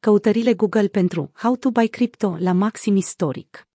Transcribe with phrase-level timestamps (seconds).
[0.00, 3.68] Căutările Google pentru How to buy crypto la maxim istoric.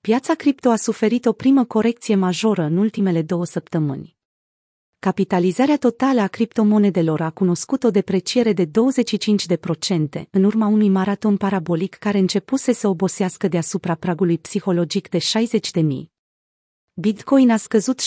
[0.00, 4.16] Piața cripto a suferit o primă corecție majoră în ultimele două săptămâni.
[4.98, 8.70] Capitalizarea totală a criptomonedelor a cunoscut o depreciere de 25%
[10.30, 15.84] în urma unui maraton parabolic care începuse să obosească deasupra pragului psihologic de 60.000.
[16.94, 18.00] Bitcoin a scăzut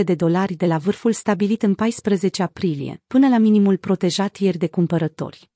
[0.00, 4.58] 17.500 de dolari de la vârful stabilit în 14 aprilie, până la minimul protejat ieri
[4.58, 5.50] de cumpărători.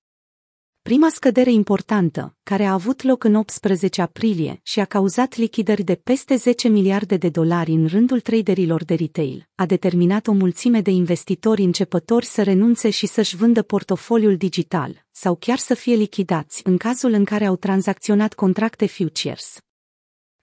[0.91, 5.95] Prima scădere importantă, care a avut loc în 18 aprilie și a cauzat lichidări de
[5.95, 10.91] peste 10 miliarde de dolari în rândul traderilor de retail, a determinat o mulțime de
[10.91, 16.77] investitori începători să renunțe și să-și vândă portofoliul digital, sau chiar să fie lichidați în
[16.77, 19.64] cazul în care au tranzacționat contracte futures.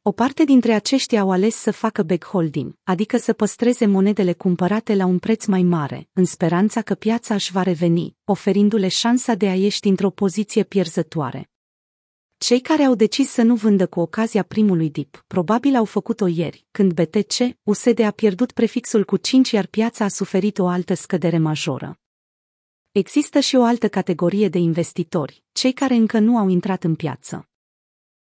[0.04, 5.06] O parte dintre aceștia au ales să facă backholding, adică să păstreze monedele cumpărate la
[5.06, 9.56] un preț mai mare, în speranța că piața își va reveni, oferindu-le șansa de a
[9.56, 11.50] ieși dintr-o poziție pierzătoare.
[12.38, 16.66] Cei care au decis să nu vândă cu ocazia primului dip, probabil au făcut-o ieri,
[16.72, 21.38] când BTC, USD a pierdut prefixul cu 5 iar piața a suferit o altă scădere
[21.38, 22.00] majoră.
[22.92, 27.46] Există și o altă categorie de investitori, cei care încă nu au intrat în piață.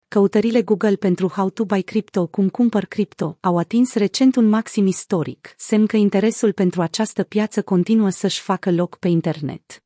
[0.10, 4.86] Căutările Google pentru How to Buy Crypto, cum cumpăr cripto, au atins recent un maxim
[4.88, 9.84] istoric, semn că interesul pentru această piață continuă să-și facă loc pe internet.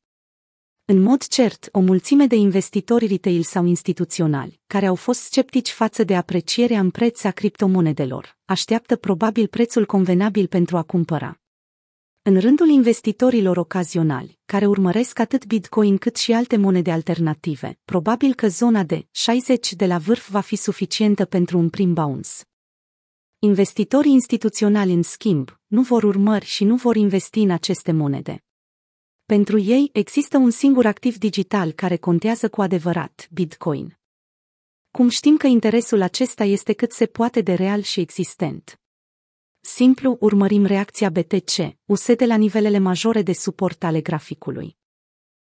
[0.84, 6.04] În mod cert, o mulțime de investitori retail sau instituționali, care au fost sceptici față
[6.04, 11.43] de aprecierea în preț a criptomonedelor, așteaptă probabil prețul convenabil pentru a cumpăra.
[12.26, 18.48] În rândul investitorilor ocazionali, care urmăresc atât Bitcoin cât și alte monede alternative, probabil că
[18.48, 22.30] zona de 60 de la vârf va fi suficientă pentru un prim bounce.
[23.38, 28.44] Investitorii instituționali, în schimb, nu vor urmări și nu vor investi în aceste monede.
[29.24, 33.98] Pentru ei există un singur activ digital care contează cu adevărat, Bitcoin.
[34.90, 38.78] Cum știm că interesul acesta este cât se poate de real și existent?
[39.66, 44.76] Simplu urmărim reacția BTC, USD la nivelele majore de suport ale graficului.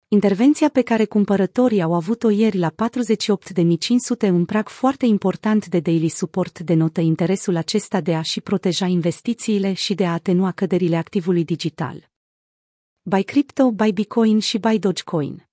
[0.09, 6.09] Intervenția pe care cumpărătorii au avut-o ieri la 48.500, un prag foarte important de daily
[6.09, 11.45] support, denotă interesul acesta de a și proteja investițiile și de a atenua căderile activului
[11.45, 12.11] digital.
[13.03, 15.49] Buy Crypto, Buy Bitcoin și Buy Dogecoin.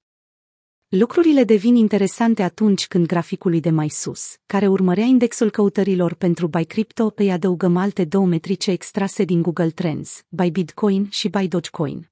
[0.98, 6.66] Lucrurile devin interesante atunci când graficului de mai sus, care urmărea indexul căutărilor pentru Buy
[6.66, 12.12] Crypto, îi adăugăm alte două metrice extrase din Google Trends, Buy Bitcoin și Buy Dogecoin.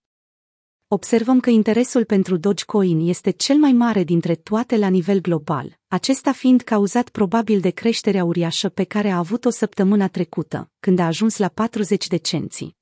[0.87, 6.31] Observăm că interesul pentru Dogecoin este cel mai mare dintre toate la nivel global, acesta
[6.31, 11.37] fiind cauzat probabil de creșterea uriașă pe care a avut-o săptămâna trecută, când a ajuns
[11.37, 12.77] la 40 de cenți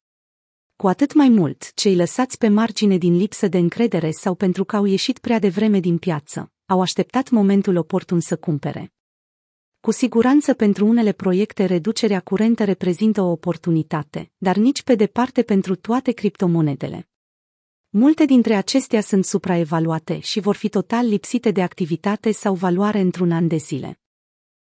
[0.77, 4.75] cu atât mai mult cei lăsați pe margine din lipsă de încredere sau pentru că
[4.75, 8.93] au ieșit prea devreme din piață, au așteptat momentul oportun să cumpere.
[9.79, 15.75] Cu siguranță pentru unele proiecte reducerea curentă reprezintă o oportunitate, dar nici pe departe pentru
[15.75, 17.09] toate criptomonedele.
[17.89, 23.31] Multe dintre acestea sunt supraevaluate și vor fi total lipsite de activitate sau valoare într-un
[23.31, 23.99] an de zile.